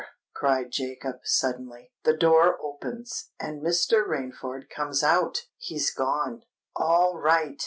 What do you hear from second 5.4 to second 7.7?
He's gone." "All right!"